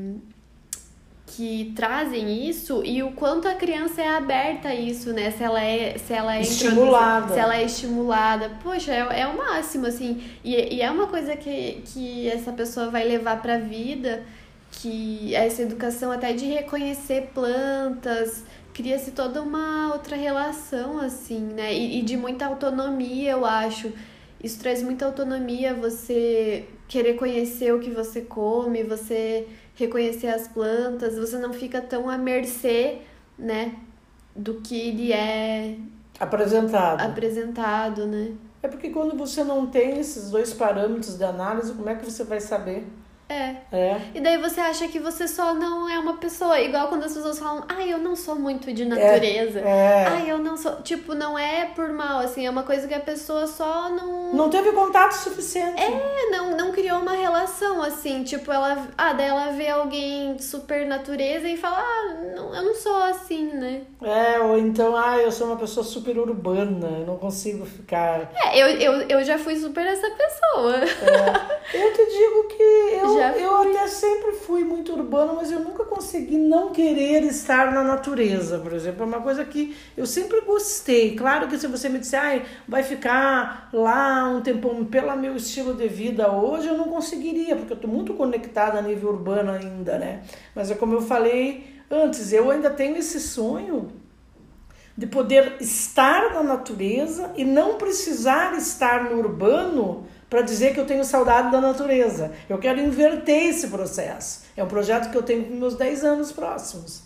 que 1.28 1.74
trazem 1.76 2.48
isso 2.48 2.82
e 2.86 3.04
o 3.04 3.12
quanto 3.12 3.50
a 3.50 3.56
criança 3.56 4.02
é 4.02 4.08
aberta 4.08 4.70
a 4.70 4.76
isso, 4.76 5.12
né? 5.12 5.30
Se 5.32 5.44
ela 5.44 5.62
é, 5.62 5.98
se 5.98 6.14
ela 6.14 6.38
é 6.38 6.42
estimulada. 6.42 7.34
Se 7.34 7.40
ela 7.40 7.58
é 7.58 7.64
estimulada. 7.64 8.52
Poxa, 8.64 8.94
é, 8.94 9.22
é 9.22 9.28
o 9.28 9.38
máximo, 9.38 9.88
assim. 9.88 10.24
E, 10.46 10.76
e 10.76 10.82
é 10.82 10.90
uma 10.90 11.08
coisa 11.08 11.36
que, 11.36 11.84
que 11.86 12.30
essa 12.30 12.54
pessoa 12.54 12.90
vai 12.90 13.04
levar 13.04 13.42
pra 13.42 13.58
vida 13.58 14.24
que 14.72 15.36
essa 15.36 15.62
educação 15.62 16.12
até 16.12 16.34
de 16.34 16.46
reconhecer 16.46 17.32
plantas, 17.34 18.44
cria-se 18.74 19.12
toda 19.12 19.42
uma 19.42 19.94
outra 19.94 20.16
relação, 20.16 21.00
assim, 21.00 21.40
né? 21.40 21.74
E, 21.74 22.00
e, 22.00 22.02
de 22.02 22.16
muita 22.16 22.46
autonomia, 22.46 23.32
eu 23.32 23.46
acho. 23.46 23.92
Isso 24.44 24.60
traz 24.60 24.82
muita 24.82 25.06
autonomia, 25.06 25.74
você 25.74 26.68
querer 26.88 27.14
conhecer 27.14 27.74
o 27.74 27.80
que 27.80 27.92
você 27.92 28.22
come, 28.22 28.84
você 28.84 29.48
reconhecer 29.76 30.28
as 30.28 30.48
plantas, 30.48 31.18
você 31.18 31.38
não 31.38 31.54
fica 31.54 31.82
tão 31.82 32.10
à 32.10 32.18
mercê, 32.18 33.00
né? 33.38 33.76
Do 34.36 34.62
que 34.62 34.76
ele 34.76 35.12
é 35.14 35.78
apresentado. 36.20 37.02
Apresentado, 37.02 38.06
né? 38.06 38.34
É 38.64 38.68
porque 38.68 38.90
quando 38.90 39.18
você 39.18 39.44
não 39.44 39.68
tem 39.68 40.00
esses 40.00 40.30
dois 40.30 40.54
parâmetros 40.54 41.18
de 41.18 41.24
análise, 41.24 41.74
como 41.74 41.90
é 41.90 41.96
que 41.96 42.06
você 42.06 42.24
vai 42.24 42.40
saber? 42.40 42.88
É. 43.32 43.56
É. 43.72 44.02
E 44.14 44.20
daí 44.20 44.38
você 44.38 44.60
acha 44.60 44.88
que 44.90 45.00
você 45.00 45.26
só 45.26 45.54
não 45.54 45.88
é 45.88 45.98
uma 45.98 46.18
pessoa. 46.18 46.60
Igual 46.60 46.90
quando 46.90 47.06
as 47.06 47.14
pessoas 47.14 47.40
falam, 47.40 47.64
ai, 47.70 47.94
eu 47.94 47.98
não 47.98 48.16
sou 48.16 48.36
muito 48.36 48.74
de 48.74 48.84
natureza. 48.84 49.60
É. 49.60 50.06
Ai, 50.08 50.30
eu 50.30 50.38
não 50.38 50.58
sou. 50.58 50.82
Tipo, 50.82 51.16
não 51.16 51.40
é 51.40 51.66
por 51.68 51.90
mal, 51.94 52.20
assim, 52.20 52.46
é 52.46 52.50
uma 52.50 52.64
coisa 52.64 52.88
que 52.88 52.94
a 52.94 53.00
pessoa 53.00 53.48
só 53.48 53.90
não. 53.90 54.34
Não 54.34 54.50
teve 54.50 54.72
contato 54.74 55.14
suficiente. 55.14 55.82
É, 55.82 56.30
não, 56.30 56.58
não 56.58 56.72
criou 56.72 57.00
uma 57.00 57.14
relação, 57.14 57.82
assim, 57.82 58.24
tipo, 58.24 58.52
ela. 58.52 58.88
Ah, 58.98 59.14
daí 59.14 59.28
ela 59.28 59.52
vê 59.52 59.70
alguém 59.70 60.38
super 60.40 60.86
natureza 60.86 61.48
e 61.48 61.56
fala, 61.56 61.80
ah, 61.80 62.16
não, 62.36 62.54
eu 62.54 62.64
não 62.64 62.76
sou 62.76 63.02
assim, 63.04 63.46
né? 63.54 63.82
É, 64.02 64.40
ou 64.40 64.58
então, 64.58 64.96
ah, 64.96 65.18
eu 65.18 65.32
sou 65.32 65.48
uma 65.48 65.56
pessoa 65.56 65.86
super 65.86 66.18
urbana, 66.18 66.88
eu 67.00 67.06
não 67.06 67.18
consigo 67.18 67.66
ficar. 67.66 68.30
É, 68.36 68.62
eu, 68.62 68.68
eu, 68.68 68.94
eu 69.08 69.24
já 69.24 69.38
fui 69.38 69.56
super 69.56 69.86
essa 69.86 70.10
pessoa. 70.10 70.76
É, 70.76 71.86
eu 71.86 71.94
te 71.94 72.06
digo 72.06 72.48
que 72.50 72.64
eu, 73.02 73.21
Já 73.21 73.21
eu 73.30 73.56
até 73.58 73.88
sempre 73.88 74.34
fui 74.34 74.64
muito 74.64 74.94
urbana, 74.94 75.34
mas 75.34 75.52
eu 75.52 75.60
nunca 75.60 75.84
consegui 75.84 76.38
não 76.38 76.72
querer 76.72 77.24
estar 77.24 77.72
na 77.72 77.84
natureza, 77.84 78.60
por 78.60 78.74
exemplo. 78.74 79.04
É 79.04 79.06
uma 79.06 79.22
coisa 79.22 79.46
que 79.46 79.76
eu 79.96 80.06
sempre 80.06 80.42
gostei. 80.42 81.16
Claro 81.16 81.48
que 81.48 81.58
se 81.58 81.68
você 81.68 81.90
me 81.90 82.00
disser, 82.00 82.20
ai, 82.20 82.46
vai 82.68 82.84
ficar 82.84 83.70
lá 83.72 84.30
um 84.30 84.42
tempão 84.42 84.84
pelo 84.86 85.16
meu 85.16 85.36
estilo 85.36 85.74
de 85.74 85.88
vida 85.88 86.32
hoje, 86.32 86.68
eu 86.68 86.78
não 86.78 86.86
conseguiria, 86.86 87.56
porque 87.56 87.74
eu 87.74 87.78
estou 87.78 87.90
muito 87.90 88.14
conectada 88.14 88.80
a 88.80 88.82
nível 88.82 89.10
urbano 89.10 89.52
ainda, 89.52 89.98
né? 89.98 90.24
Mas 90.56 90.72
é 90.72 90.76
como 90.76 90.94
eu 90.96 91.02
falei 91.02 91.82
antes, 91.90 92.32
eu 92.34 92.50
ainda 92.50 92.70
tenho 92.70 92.98
esse 92.98 93.20
sonho 93.20 93.92
de 94.98 95.08
poder 95.08 95.56
estar 95.60 96.34
na 96.34 96.44
natureza 96.44 97.32
e 97.36 97.44
não 97.44 97.76
precisar 97.78 98.56
estar 98.58 99.10
no 99.10 99.18
urbano 99.18 100.06
para 100.32 100.44
dizer 100.44 100.74
que 100.74 100.80
eu 100.80 100.86
tenho 100.86 101.04
saudade 101.04 101.52
da 101.52 101.60
natureza. 101.60 102.32
Eu 102.48 102.58
quero 102.58 102.80
inverter 102.80 103.48
esse 103.48 103.68
processo. 103.68 104.46
É 104.56 104.64
um 104.64 104.68
projeto 104.68 105.12
que 105.12 105.18
eu 105.18 105.22
tenho 105.22 105.44
com 105.44 105.56
meus 105.56 105.76
10 105.76 106.06
anos 106.06 106.32
próximos. 106.32 107.04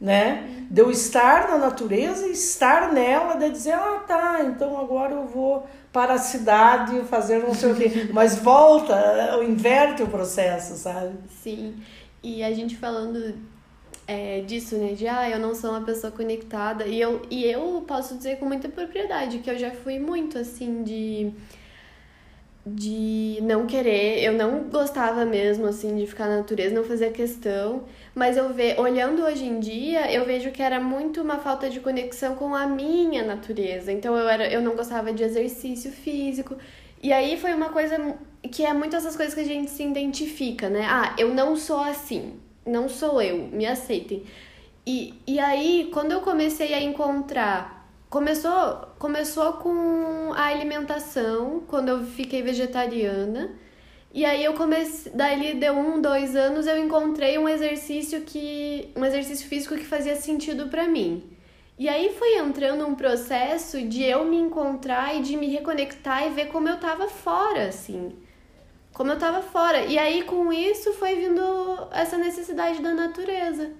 Né? 0.00 0.66
De 0.68 0.82
eu 0.82 0.90
estar 0.90 1.48
na 1.48 1.56
natureza 1.56 2.26
e 2.26 2.32
estar 2.32 2.92
nela, 2.92 3.36
de 3.36 3.48
dizer, 3.50 3.74
ah 3.74 4.02
tá, 4.08 4.40
então 4.44 4.76
agora 4.76 5.14
eu 5.14 5.24
vou 5.24 5.68
para 5.92 6.14
a 6.14 6.18
cidade 6.18 7.00
fazer 7.04 7.38
não 7.38 7.54
sei 7.54 7.70
o 7.70 7.76
quê. 7.76 8.08
Mas 8.12 8.34
volta, 8.34 9.38
inverte 9.44 10.02
o 10.02 10.08
processo, 10.08 10.74
sabe? 10.74 11.14
Sim. 11.40 11.76
E 12.24 12.42
a 12.42 12.52
gente 12.52 12.76
falando 12.76 13.34
é, 14.04 14.40
disso, 14.40 14.76
né? 14.76 14.94
De 14.94 15.06
ah, 15.06 15.30
eu 15.30 15.38
não 15.38 15.54
sou 15.54 15.70
uma 15.70 15.82
pessoa 15.82 16.10
conectada. 16.10 16.86
E 16.86 17.00
eu, 17.00 17.22
e 17.30 17.44
eu 17.44 17.84
posso 17.86 18.16
dizer 18.16 18.38
com 18.38 18.46
muita 18.46 18.68
propriedade 18.68 19.38
que 19.38 19.48
eu 19.48 19.56
já 19.56 19.70
fui 19.70 20.00
muito 20.00 20.36
assim 20.38 20.82
de. 20.82 21.32
De 22.74 23.38
não 23.42 23.66
querer, 23.66 24.22
eu 24.22 24.32
não 24.32 24.64
gostava 24.64 25.24
mesmo 25.24 25.66
assim 25.66 25.96
de 25.96 26.06
ficar 26.06 26.26
na 26.28 26.38
natureza, 26.38 26.74
não 26.74 26.84
fazia 26.84 27.10
questão, 27.10 27.84
mas 28.14 28.36
eu 28.36 28.52
ve, 28.52 28.74
olhando 28.78 29.22
hoje 29.22 29.44
em 29.44 29.60
dia, 29.60 30.12
eu 30.12 30.24
vejo 30.24 30.50
que 30.50 30.62
era 30.62 30.80
muito 30.80 31.20
uma 31.22 31.38
falta 31.38 31.70
de 31.70 31.80
conexão 31.80 32.34
com 32.34 32.54
a 32.54 32.66
minha 32.66 33.24
natureza. 33.24 33.92
Então 33.92 34.16
eu 34.16 34.28
era, 34.28 34.48
eu 34.52 34.60
não 34.60 34.74
gostava 34.74 35.12
de 35.12 35.22
exercício 35.22 35.90
físico. 35.90 36.56
E 37.02 37.12
aí 37.12 37.36
foi 37.38 37.54
uma 37.54 37.68
coisa 37.70 38.16
que 38.50 38.64
é 38.64 38.72
muito 38.72 38.96
essas 38.96 39.16
coisas 39.16 39.34
que 39.34 39.40
a 39.40 39.44
gente 39.44 39.70
se 39.70 39.82
identifica, 39.82 40.68
né? 40.68 40.86
Ah, 40.88 41.14
eu 41.18 41.34
não 41.34 41.56
sou 41.56 41.80
assim 41.80 42.34
não 42.68 42.88
sou 42.88 43.20
eu, 43.20 43.38
me 43.48 43.66
aceitem. 43.66 44.22
E, 44.86 45.14
e 45.26 45.38
aí, 45.38 45.90
quando 45.92 46.12
eu 46.12 46.20
comecei 46.20 46.74
a 46.74 46.82
encontrar. 46.82 47.77
Começou, 48.10 48.88
começou 48.98 49.54
com 49.54 50.32
a 50.34 50.44
alimentação, 50.44 51.62
quando 51.66 51.90
eu 51.90 52.04
fiquei 52.04 52.42
vegetariana. 52.42 53.50
E 54.12 54.24
aí 54.24 54.42
eu 54.42 54.54
comecei, 54.54 55.12
daí 55.14 55.54
deu 55.54 55.74
um, 55.74 56.00
dois 56.00 56.34
anos, 56.34 56.66
eu 56.66 56.78
encontrei 56.78 57.38
um 57.38 57.48
exercício 57.48 58.22
que. 58.22 58.90
um 58.96 59.04
exercício 59.04 59.46
físico 59.48 59.76
que 59.76 59.84
fazia 59.84 60.16
sentido 60.16 60.68
para 60.68 60.88
mim. 60.88 61.22
E 61.78 61.88
aí 61.88 62.14
foi 62.18 62.38
entrando 62.38 62.86
um 62.86 62.94
processo 62.94 63.82
de 63.82 64.02
eu 64.02 64.24
me 64.24 64.36
encontrar 64.36 65.14
e 65.14 65.22
de 65.22 65.36
me 65.36 65.46
reconectar 65.48 66.26
e 66.26 66.30
ver 66.30 66.46
como 66.46 66.68
eu 66.68 66.78
tava 66.80 67.08
fora, 67.08 67.68
assim 67.68 68.12
como 68.98 69.12
eu 69.12 69.18
tava 69.18 69.40
fora. 69.42 69.84
E 69.84 69.96
aí 69.96 70.24
com 70.24 70.52
isso 70.52 70.92
foi 70.94 71.14
vindo 71.14 71.40
essa 71.92 72.18
necessidade 72.18 72.82
da 72.82 72.92
natureza. 72.92 73.70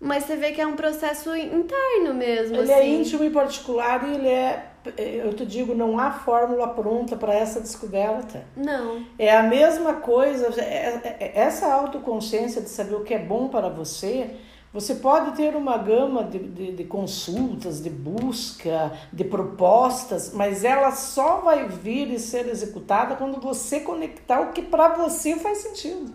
Mas 0.00 0.24
você 0.24 0.36
vê 0.36 0.52
que 0.52 0.60
é 0.60 0.66
um 0.66 0.76
processo 0.76 1.34
interno 1.34 2.14
mesmo. 2.14 2.56
Ele 2.56 2.72
assim. 2.72 2.82
é 2.82 2.88
íntimo 2.88 3.24
e 3.24 3.30
particular 3.30 4.06
e 4.08 4.14
ele 4.14 4.28
é. 4.28 4.70
Eu 4.96 5.34
te 5.34 5.44
digo, 5.44 5.74
não 5.74 5.98
há 5.98 6.12
fórmula 6.12 6.68
pronta 6.68 7.16
para 7.16 7.34
essa 7.34 7.60
descoberta. 7.60 8.44
Não. 8.56 9.04
É 9.18 9.36
a 9.36 9.42
mesma 9.42 9.94
coisa, 9.94 10.54
é, 10.60 11.16
é, 11.18 11.32
essa 11.34 11.72
autoconsciência 11.72 12.62
de 12.62 12.68
saber 12.68 12.94
o 12.94 13.02
que 13.02 13.12
é 13.12 13.18
bom 13.18 13.48
para 13.48 13.68
você 13.68 14.30
você 14.76 14.96
pode 14.96 15.34
ter 15.36 15.56
uma 15.56 15.78
gama 15.78 16.22
de, 16.22 16.38
de, 16.38 16.72
de, 16.72 16.84
consultas, 16.84 17.82
de 17.82 17.88
busca, 17.88 18.92
de 19.10 19.24
propostas, 19.24 20.34
mas 20.34 20.64
ela 20.64 20.90
só 20.92 21.38
vai 21.38 21.66
vir 21.66 22.12
e 22.12 22.18
ser 22.18 22.46
executada 22.46 23.16
quando 23.16 23.40
você 23.40 23.80
conectar 23.80 24.38
o 24.40 24.52
que 24.52 24.60
para 24.60 24.88
você 24.88 25.36
faz 25.36 25.58
sentido. 25.58 26.12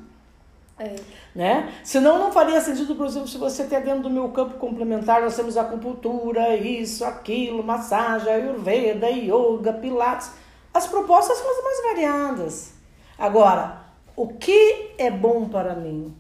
É. 0.80 0.96
Né? 1.36 1.74
Senão 1.84 2.18
não 2.18 2.32
faria 2.32 2.60
sentido, 2.60 2.96
por 2.96 3.06
exemplo, 3.06 3.28
se 3.28 3.38
você 3.38 3.66
tem 3.66 3.82
dentro 3.82 4.04
do 4.04 4.10
meu 4.10 4.30
campo 4.30 4.58
complementar, 4.58 5.22
nós 5.22 5.36
temos 5.36 5.56
acupuntura, 5.56 6.56
isso, 6.56 7.06
aquilo, 7.06 7.63
massagem, 7.63 8.34
ayurveda, 8.34 9.10
yoga, 9.10 9.74
pilates. 9.74 10.32
As 10.74 10.88
propostas 10.88 11.38
são 11.38 11.50
as 11.50 11.63
mais 11.63 11.84
variadas. 11.84 12.74
Agora, 13.18 13.82
o 14.16 14.28
que 14.28 14.92
é 14.98 15.12
bom 15.12 15.48
para 15.48 15.75
mim? 15.75 16.16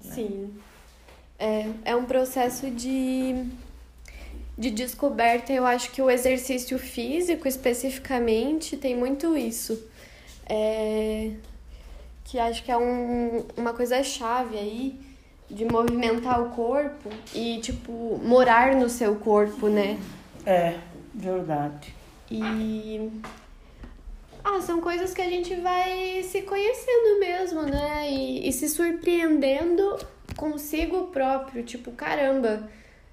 Sim. 0.00 0.54
É, 1.38 1.66
é 1.84 1.96
um 1.96 2.04
processo 2.04 2.70
de, 2.70 3.46
de 4.58 4.70
descoberta. 4.70 5.52
Eu 5.52 5.64
acho 5.64 5.90
que 5.90 6.02
o 6.02 6.10
exercício 6.10 6.78
físico, 6.78 7.48
especificamente, 7.48 8.76
tem 8.76 8.96
muito 8.96 9.36
isso. 9.36 9.82
É, 10.46 11.30
que 12.32 12.38
acho 12.38 12.64
que 12.64 12.72
é 12.72 12.78
um, 12.78 13.44
uma 13.58 13.74
coisa 13.74 14.02
chave 14.02 14.56
aí 14.56 14.98
de 15.50 15.66
movimentar 15.66 16.40
o 16.40 16.48
corpo 16.48 17.10
e, 17.34 17.58
tipo, 17.60 18.18
morar 18.24 18.74
no 18.74 18.88
seu 18.88 19.16
corpo, 19.16 19.68
né? 19.68 19.98
É, 20.46 20.78
verdade. 21.14 21.94
E. 22.30 23.10
Ah, 24.42 24.62
são 24.62 24.80
coisas 24.80 25.12
que 25.12 25.20
a 25.20 25.28
gente 25.28 25.54
vai 25.56 26.22
se 26.22 26.40
conhecendo 26.40 27.20
mesmo, 27.20 27.64
né? 27.64 28.10
E, 28.10 28.48
e 28.48 28.50
se 28.50 28.66
surpreendendo 28.66 29.98
consigo 30.34 31.08
próprio, 31.08 31.62
tipo, 31.62 31.92
caramba, 31.92 32.66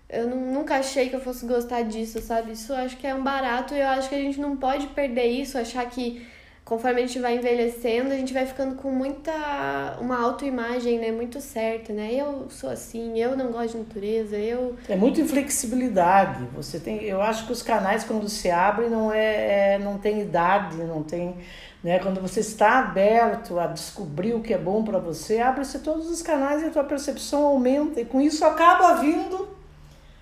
eu 0.09 0.29
nunca 0.29 0.77
achei 0.77 1.09
que 1.09 1.15
eu 1.17 1.21
fosse 1.21 1.45
gostar 1.45 1.81
disso, 1.81 2.21
sabe? 2.21 2.53
Isso 2.53 2.73
acho 2.73 2.95
que 2.95 3.05
é 3.05 3.13
um 3.13 3.21
barato 3.21 3.73
e 3.73 3.81
eu 3.81 3.87
acho 3.89 4.07
que 4.07 4.15
a 4.15 4.21
gente 4.21 4.39
não 4.39 4.55
pode 4.55 4.87
perder 4.87 5.25
isso, 5.25 5.57
achar 5.57 5.89
que 5.89 6.25
conforme 6.69 7.01
a 7.01 7.07
gente 7.07 7.17
vai 7.17 7.35
envelhecendo, 7.35 8.13
a 8.13 8.15
gente 8.15 8.31
vai 8.31 8.45
ficando 8.45 8.75
com 8.75 8.91
muita 8.91 9.97
uma 9.99 10.21
autoimagem, 10.21 10.99
né, 10.99 11.11
muito 11.11 11.41
certa, 11.41 11.91
né? 11.91 12.13
Eu 12.13 12.45
sou 12.51 12.69
assim, 12.69 13.19
eu 13.19 13.35
não 13.35 13.51
gosto 13.51 13.71
de 13.71 13.79
natureza, 13.79 14.37
eu 14.37 14.75
É 14.87 14.95
muita 14.95 15.19
inflexibilidade. 15.19 16.45
Você 16.55 16.79
tem, 16.79 17.03
eu 17.03 17.23
acho 17.23 17.47
que 17.47 17.51
os 17.51 17.63
canais 17.63 18.03
quando 18.03 18.29
se 18.29 18.51
abrem 18.51 18.87
não 18.87 19.11
é, 19.11 19.73
é 19.73 19.79
não 19.79 19.97
tem 19.97 20.21
idade, 20.21 20.77
não 20.77 21.01
tem 21.01 21.35
né? 21.83 21.97
Quando 21.97 22.21
você 22.21 22.41
está 22.41 22.79
aberto 22.79 23.57
a 23.57 23.65
descobrir 23.65 24.33
o 24.33 24.41
que 24.41 24.53
é 24.53 24.57
bom 24.57 24.83
para 24.83 24.99
você, 24.99 25.39
abre-se 25.39 25.79
todos 25.79 26.07
os 26.07 26.21
canais 26.21 26.61
e 26.61 26.65
a 26.65 26.69
tua 26.69 26.83
percepção 26.83 27.45
aumenta. 27.45 27.99
E 27.99 28.05
com 28.05 28.21
isso 28.21 28.45
acaba 28.45 28.95
vindo 28.95 29.47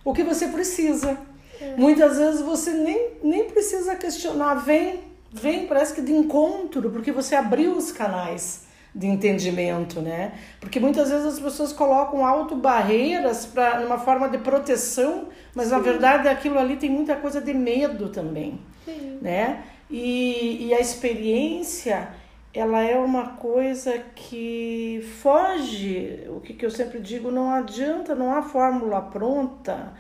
o 0.06 0.14
que 0.14 0.24
você 0.24 0.48
precisa. 0.48 1.18
É. 1.60 1.76
Muitas 1.76 2.18
vezes 2.18 2.42
você 2.42 2.72
nem, 2.72 3.18
nem 3.22 3.50
precisa 3.50 3.96
questionar, 3.96 4.54
vem, 4.56 5.07
vem, 5.32 5.68
parece 5.68 5.94
que 5.94 6.02
de 6.02 6.12
encontro, 6.12 6.90
porque 6.90 7.12
você 7.12 7.36
abriu 7.36 7.76
os 7.76 7.92
canais 7.92 8.66
de 8.94 9.06
entendimento, 9.06 10.02
né? 10.02 10.34
Porque 10.60 10.80
muitas 10.80 11.10
vezes 11.10 11.26
as 11.26 11.40
pessoas 11.40 11.72
colocam 11.72 12.26
auto-barreiras 12.26 13.46
para 13.46 13.86
uma 13.86 14.00
forma 14.00 14.28
de 14.28 14.40
proteção, 14.40 15.28
mas 15.54 15.68
Sim. 15.68 15.74
na 15.74 15.80
verdade 15.80 16.28
aquilo 16.28 16.58
ali 16.58 16.78
tem 16.78 16.90
muita 16.90 17.16
coisa 17.16 17.40
de 17.40 17.54
medo 17.54 18.10
também, 18.10 18.60
Sim. 18.86 19.20
né? 19.22 19.64
E, 19.90 20.68
e 20.68 20.74
a 20.74 20.80
experiência, 20.80 22.10
ela 22.54 22.82
é 22.82 22.98
uma 22.98 23.30
coisa 23.36 24.02
que 24.16 25.08
foge, 25.22 26.24
o 26.30 26.40
que, 26.42 26.54
que 26.54 26.66
eu 26.66 26.72
sempre 26.72 27.00
digo, 27.00 27.30
não 27.30 27.52
adianta, 27.52 28.16
não 28.16 28.34
há 28.34 28.42
fórmula 28.42 29.00
pronta, 29.02 29.94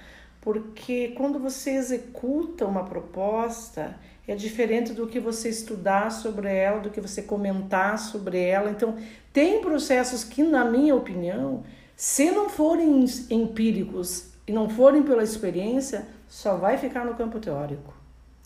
porque 0.47 1.09
quando 1.09 1.37
você 1.39 1.71
executa 1.71 2.65
uma 2.65 2.85
proposta, 2.85 3.99
é 4.25 4.33
diferente 4.33 4.93
do 4.93 5.05
que 5.05 5.19
você 5.19 5.49
estudar 5.49 6.09
sobre 6.09 6.49
ela, 6.49 6.79
do 6.79 6.89
que 6.89 7.01
você 7.01 7.21
comentar 7.21 7.99
sobre 7.99 8.39
ela. 8.39 8.69
Então, 8.69 8.95
tem 9.33 9.59
processos 9.59 10.23
que, 10.23 10.41
na 10.41 10.63
minha 10.63 10.95
opinião, 10.95 11.65
se 11.97 12.31
não 12.31 12.47
forem 12.47 13.03
empíricos 13.29 14.29
e 14.47 14.53
não 14.53 14.69
forem 14.69 15.03
pela 15.03 15.21
experiência, 15.21 16.07
só 16.29 16.55
vai 16.55 16.77
ficar 16.77 17.03
no 17.03 17.15
campo 17.15 17.41
teórico. 17.41 17.93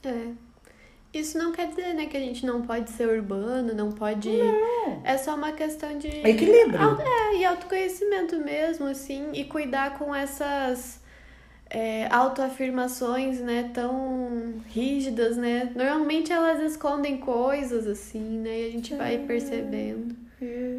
É. 0.03 0.29
Isso 1.13 1.37
não 1.37 1.51
quer 1.51 1.67
dizer, 1.67 1.93
né, 1.93 2.07
que 2.07 2.17
a 2.17 2.19
gente 2.19 2.47
não 2.47 2.63
pode 2.63 2.89
ser 2.89 3.07
urbano, 3.07 3.75
não 3.75 3.91
pode. 3.91 4.27
Não. 4.27 5.01
É 5.03 5.19
só 5.19 5.35
uma 5.35 5.51
questão 5.51 5.99
de. 5.99 6.07
Equilíbrio. 6.07 6.99
É, 6.99 7.35
e 7.35 7.45
autoconhecimento 7.45 8.39
mesmo, 8.39 8.87
assim, 8.87 9.29
e 9.33 9.43
cuidar 9.43 9.99
com 9.99 10.15
essas 10.15 11.00
é, 11.73 12.07
autoafirmações, 12.11 13.39
né, 13.39 13.71
tão 13.73 14.53
rígidas, 14.67 15.37
né? 15.37 15.71
Normalmente 15.75 16.31
elas 16.31 16.59
escondem 16.61 17.17
coisas, 17.17 17.87
assim, 17.87 18.39
né, 18.39 18.61
e 18.63 18.67
a 18.67 18.71
gente 18.71 18.93
vai 18.95 19.15
É. 19.15 19.17
percebendo. 19.19 20.15
É. 20.41 20.77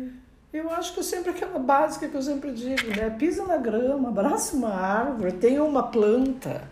Eu 0.53 0.69
acho 0.71 0.93
que 0.93 1.01
é 1.01 1.03
sempre 1.03 1.31
aquela 1.31 1.59
básica 1.59 2.07
que 2.07 2.15
eu 2.15 2.21
sempre 2.21 2.53
digo, 2.53 2.89
né? 2.95 3.09
Pisa 3.19 3.45
na 3.47 3.57
grama, 3.57 4.11
abraça 4.11 4.55
uma 4.55 4.69
árvore, 4.75 5.33
tenha 5.33 5.65
uma 5.65 5.85
planta, 5.85 6.63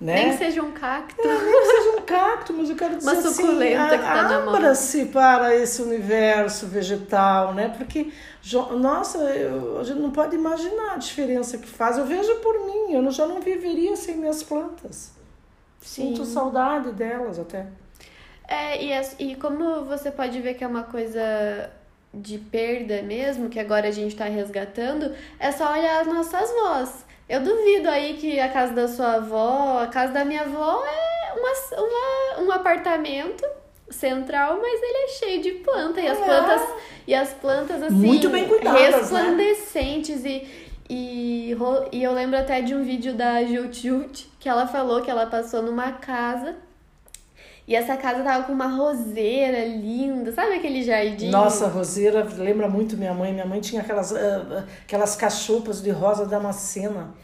né? 0.00 0.14
Nem 0.14 0.30
que 0.30 0.38
seja 0.38 0.62
um 0.62 0.72
cacto. 0.72 1.20
Nem 1.26 1.38
que 1.38 1.66
seja 1.66 1.96
um 1.98 2.02
cacto, 2.02 2.52
mas 2.54 2.70
eu 2.70 2.76
quero 2.76 2.96
dizer 2.96 3.10
Uma 3.10 3.20
suculenta 3.22 3.82
assim, 3.84 3.98
que 3.98 4.02
tá 4.04 4.22
na 4.22 4.40
mão. 4.40 4.54
abra-se 4.54 5.04
para 5.06 5.54
esse 5.54 5.82
universo 5.82 6.66
vegetal, 6.66 7.52
né? 7.54 7.68
Porque, 7.76 8.10
nossa, 8.78 9.18
eu- 9.18 9.78
a 9.78 9.84
gente 9.84 9.98
não 10.00 10.10
pode 10.10 10.34
imaginar 10.34 10.94
a 10.94 10.96
diferença 10.96 11.58
que 11.58 11.66
faz. 11.68 11.98
Eu 11.98 12.06
vejo 12.06 12.34
por 12.36 12.54
mim, 12.66 12.94
eu 12.94 13.10
já 13.10 13.26
não 13.26 13.40
viveria 13.40 13.94
sem 13.96 14.16
minhas 14.16 14.42
plantas. 14.42 15.12
Sinto 15.82 16.24
Sim. 16.24 16.32
saudade 16.32 16.92
delas 16.92 17.38
até. 17.38 17.66
É, 18.48 18.82
e, 18.82 18.92
as- 18.92 19.14
e 19.18 19.34
como 19.36 19.84
você 19.84 20.10
pode 20.10 20.40
ver 20.40 20.54
que 20.54 20.64
é 20.64 20.66
uma 20.66 20.82
coisa 20.82 21.70
de 22.12 22.38
perda 22.38 23.02
mesmo, 23.02 23.48
que 23.48 23.60
agora 23.60 23.86
a 23.86 23.90
gente 23.92 24.16
tá 24.16 24.24
resgatando, 24.24 25.14
é 25.38 25.52
só 25.52 25.72
olhar 25.72 26.00
as 26.00 26.06
nossas 26.08 26.50
avós. 26.50 27.04
Eu 27.30 27.40
duvido 27.40 27.88
aí 27.88 28.14
que 28.14 28.40
a 28.40 28.48
casa 28.48 28.72
da 28.74 28.88
sua 28.88 29.14
avó, 29.14 29.78
a 29.82 29.86
casa 29.86 30.12
da 30.12 30.24
minha 30.24 30.42
avó 30.42 30.84
é 30.84 31.32
uma, 31.38 31.80
uma, 31.80 32.42
um 32.44 32.50
apartamento 32.52 33.44
central, 33.88 34.58
mas 34.60 34.80
ele 34.82 35.04
é 35.04 35.08
cheio 35.08 35.40
de 35.42 35.52
planta. 35.52 36.00
E 36.00 36.08
as 36.08 36.18
É. 36.20 36.24
plantas, 36.24 36.62
e 37.06 37.14
as 37.14 37.32
plantas 37.34 37.82
assim, 37.84 37.94
Muito 37.94 38.28
bem 38.30 38.48
cuidadas, 38.48 38.80
né? 38.80 38.96
resplandecentes 38.98 40.24
e. 40.24 40.66
E, 40.92 41.54
ro- 41.56 41.88
e 41.92 42.02
eu 42.02 42.12
lembro 42.12 42.36
até 42.36 42.60
de 42.62 42.74
um 42.74 42.82
vídeo 42.82 43.14
da 43.14 43.44
Jut 43.44 43.80
Jut, 43.88 44.28
que 44.40 44.48
ela 44.48 44.66
falou 44.66 45.00
que 45.00 45.08
ela 45.08 45.24
passou 45.24 45.62
numa 45.62 45.92
casa 45.92 46.56
e 47.70 47.74
essa 47.76 47.96
casa 47.96 48.24
tava 48.24 48.42
com 48.42 48.52
uma 48.52 48.66
roseira 48.66 49.64
linda, 49.64 50.32
sabe 50.32 50.54
aquele 50.54 50.82
jardim? 50.82 51.30
Nossa, 51.30 51.68
roseira 51.68 52.26
lembra 52.36 52.68
muito 52.68 52.96
minha 52.96 53.14
mãe. 53.14 53.32
Minha 53.32 53.46
mãe 53.46 53.60
tinha 53.60 53.80
aquelas, 53.80 54.12
ah, 54.12 54.66
aquelas 54.82 55.14
cachopas 55.14 55.80
de 55.80 55.88
rosa 55.90 56.26
damascena. 56.26 57.14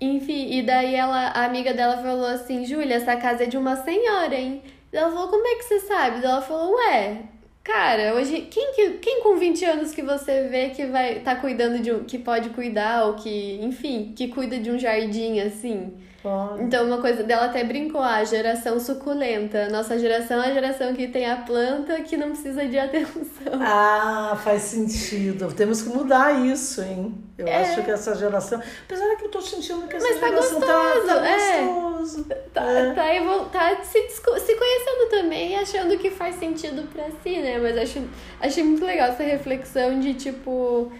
Enfim, 0.00 0.50
e 0.50 0.62
daí 0.62 0.94
ela, 0.94 1.28
a 1.32 1.44
amiga 1.44 1.74
dela 1.74 1.98
falou 1.98 2.24
assim, 2.24 2.64
Júlia, 2.64 2.96
essa 2.96 3.16
casa 3.16 3.42
é 3.44 3.46
de 3.46 3.58
uma 3.58 3.76
senhora, 3.84 4.34
hein? 4.34 4.62
Ela 4.90 5.10
falou, 5.10 5.28
como 5.28 5.46
é 5.46 5.56
que 5.56 5.64
você 5.64 5.80
sabe? 5.80 6.24
Ela 6.24 6.40
falou, 6.40 6.74
ué, 6.76 7.24
cara, 7.62 8.14
hoje, 8.14 8.48
quem, 8.50 8.72
que, 8.72 8.90
quem 8.92 9.22
com 9.22 9.36
20 9.36 9.62
anos 9.66 9.92
que 9.92 10.00
você 10.00 10.48
vê 10.48 10.70
que 10.70 10.86
vai 10.86 11.16
tá 11.16 11.36
cuidando 11.36 11.78
de 11.80 11.92
um, 11.92 12.04
que 12.04 12.18
pode 12.18 12.48
cuidar, 12.48 13.04
ou 13.04 13.14
que, 13.16 13.60
enfim, 13.62 14.14
que 14.16 14.28
cuida 14.28 14.58
de 14.58 14.70
um 14.70 14.78
jardim 14.78 15.38
assim? 15.40 15.92
Olha. 16.24 16.62
Então, 16.62 16.86
uma 16.86 16.98
coisa 17.00 17.22
dela 17.24 17.46
até 17.46 17.64
brincou, 17.64 18.00
ah, 18.00 18.16
a 18.16 18.24
geração 18.24 18.78
suculenta. 18.78 19.68
Nossa 19.70 19.98
geração 19.98 20.42
é 20.42 20.50
a 20.50 20.52
geração 20.54 20.94
que 20.94 21.08
tem 21.08 21.28
a 21.28 21.36
planta 21.38 22.00
que 22.02 22.16
não 22.16 22.28
precisa 22.28 22.64
de 22.66 22.78
atenção. 22.78 23.12
Ah, 23.60 24.38
faz 24.42 24.62
sentido. 24.62 25.52
Temos 25.52 25.82
que 25.82 25.88
mudar 25.88 26.32
isso, 26.46 26.80
hein? 26.82 27.14
Eu 27.36 27.46
É. 27.46 27.62
acho 27.62 27.82
que 27.82 27.90
essa 27.90 28.14
geração. 28.14 28.60
Apesar 28.84 29.16
que 29.16 29.24
eu 29.24 29.28
tô 29.28 29.40
sentindo 29.40 29.86
que 29.88 29.96
essa 29.96 30.06
Mas 30.08 30.20
tá 30.20 30.28
geração 30.28 30.60
gostoso, 30.60 31.06
tá, 31.06 31.14
tá 31.20 31.26
é. 31.28 31.62
gostoso. 31.62 32.24
Tá, 32.52 32.62
É. 32.70 32.92
tá, 32.94 33.14
evol- 33.14 33.44
tá 33.46 33.76
se, 33.82 34.00
desco- 34.02 34.38
se 34.38 34.54
conhecendo 34.54 35.10
também 35.10 35.52
e 35.52 35.54
achando 35.56 35.98
que 35.98 36.10
faz 36.10 36.36
sentido 36.36 36.88
pra 36.92 37.04
si, 37.22 37.38
né? 37.40 37.58
Mas 37.58 37.76
acho, 37.78 38.02
achei 38.40 38.62
muito 38.62 38.84
legal 38.84 39.08
essa 39.08 39.22
reflexão 39.22 39.98
de, 40.00 40.14
tipo, 40.14 40.92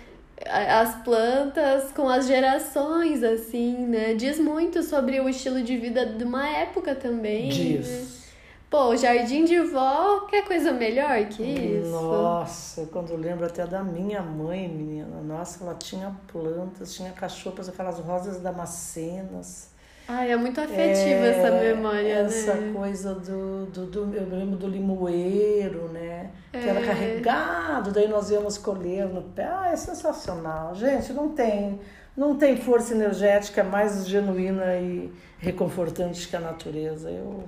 as 0.47 0.97
plantas 1.03 1.93
com 1.93 2.09
as 2.09 2.27
gerações, 2.27 3.23
assim, 3.23 3.87
né? 3.87 4.15
Diz 4.15 4.39
muito 4.39 4.83
sobre 4.83 5.21
o 5.21 5.29
estilo 5.29 5.62
de 5.62 5.77
vida 5.77 6.05
de 6.07 6.25
uma 6.25 6.49
época 6.49 6.95
também. 6.95 7.47
né? 7.49 7.53
Diz. 7.79 8.23
Pô, 8.69 8.97
jardim 8.97 9.45
de 9.45 9.61
vó, 9.61 10.21
quer 10.21 10.47
coisa 10.47 10.73
melhor 10.73 11.27
que 11.27 11.43
isso? 11.43 11.91
Nossa, 11.91 12.87
quando 12.87 13.11
eu 13.11 13.19
lembro 13.19 13.45
até 13.45 13.67
da 13.67 13.85
minha 13.85 14.23
mãe, 14.23 14.67
menina. 14.67 15.21
Nossa, 15.21 15.62
ela 15.62 15.75
tinha 15.75 16.17
plantas, 16.33 16.95
tinha 16.95 17.13
cachopas, 17.13 17.69
aquelas 17.69 17.99
rosas 17.99 18.41
damascenas. 18.41 19.72
Ai, 20.15 20.31
é 20.31 20.37
muito 20.37 20.61
afetiva 20.61 21.25
essa 21.27 21.51
memória, 21.51 22.13
Essa 22.19 22.55
né? 22.55 22.73
coisa 22.75 23.15
do, 23.15 23.65
do, 23.67 23.87
do- 23.87 24.15
Eu 24.15 24.29
lembro 24.29 24.57
do 24.59 24.67
limoeiro, 24.69 25.89
né? 25.89 26.31
Que 26.51 26.59
era 26.59 26.81
É. 26.81 26.85
carregado, 26.87 27.91
daí 27.93 28.07
nós 28.09 28.31
íamos 28.31 28.59
colher 28.59 29.07
no 29.07 29.23
pé. 29.23 29.45
Ah, 29.47 29.71
é 29.73 29.77
sensacional. 29.77 30.75
Gente, 30.75 31.15
não 31.15 31.31
tem, 31.31 31.81
não 32.15 32.37
tem 32.37 32.59
força 32.59 32.93
energética 32.95 33.65
mais 33.65 34.07
genuína 34.07 34.77
e 34.77 35.11
reconfortante 35.39 36.29
que 36.29 36.37
a 36.37 36.41
natureza. 36.41 37.09
Eu, 37.11 37.45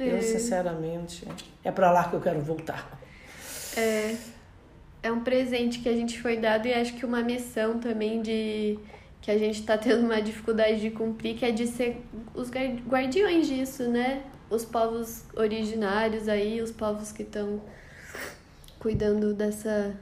eu 0.00 0.16
É. 0.16 0.20
sinceramente, 0.20 1.28
é 1.62 1.70
para 1.70 1.92
lá 1.92 2.08
que 2.08 2.14
eu 2.14 2.20
quero 2.20 2.40
voltar. 2.40 2.98
É, 3.76 4.16
é 5.04 5.12
um 5.12 5.20
presente 5.20 5.78
que 5.78 5.88
a 5.88 5.92
gente 5.94 6.20
foi 6.20 6.38
dado 6.38 6.66
e 6.66 6.74
acho 6.74 6.94
que 6.94 7.06
uma 7.06 7.22
missão 7.22 7.78
também 7.78 8.20
de 8.20 8.76
que 9.20 9.30
a 9.30 9.38
gente 9.38 9.62
tá 9.64 9.76
tendo 9.76 10.04
uma 10.04 10.20
dificuldade 10.22 10.80
de 10.80 10.90
cumprir, 10.90 11.36
que 11.36 11.44
é 11.44 11.50
de 11.50 11.66
ser 11.66 12.02
os 12.34 12.50
guar- 12.50 12.76
guardiões 12.88 13.46
disso, 13.46 13.84
né? 13.88 14.22
Os 14.50 14.64
povos 14.64 15.24
originários 15.36 16.28
aí, 16.28 16.62
os 16.62 16.70
povos 16.70 17.12
que 17.12 17.22
estão 17.22 17.60
cuidando 18.78 19.34
dessa 19.34 19.94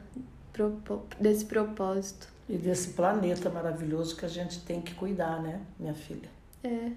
desse 1.21 1.45
propósito. 1.45 2.29
E 2.49 2.57
desse 2.57 2.91
planeta 2.91 3.51
maravilhoso 3.51 4.17
que 4.17 4.25
a 4.25 4.29
gente 4.29 4.61
tem 4.61 4.81
que 4.81 4.95
cuidar, 4.95 5.43
né, 5.43 5.61
minha 5.79 5.93
filha? 5.95 6.29
É. 6.65 6.93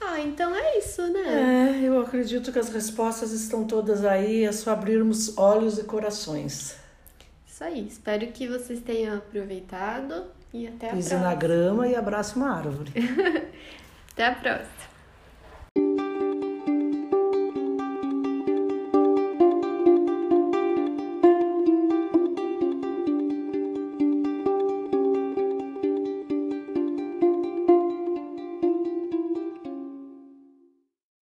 Ah, 0.00 0.20
então 0.20 0.52
é 0.54 0.78
isso, 0.78 1.06
né? 1.12 1.78
É, 1.80 1.88
eu 1.88 2.00
acredito 2.00 2.50
que 2.50 2.58
as 2.58 2.68
respostas 2.70 3.30
estão 3.30 3.64
todas 3.64 4.04
aí, 4.04 4.44
é 4.44 4.50
só 4.50 4.72
abrirmos 4.72 5.38
olhos 5.38 5.78
e 5.78 5.84
corações. 5.84 6.74
Isso 7.46 7.62
aí. 7.62 7.86
Espero 7.86 8.26
que 8.28 8.48
vocês 8.48 8.80
tenham 8.80 9.18
aproveitado 9.18 10.24
e 10.52 10.66
até 10.66 10.90
a 10.90 10.92
Pise 10.92 11.08
próxima. 11.10 11.30
na 11.30 11.34
grama 11.34 11.88
e 11.88 11.94
abrace 11.96 12.36
uma 12.36 12.56
árvore. 12.56 12.92
Até 14.12 14.26
a 14.26 14.34
próxima. 14.34 14.91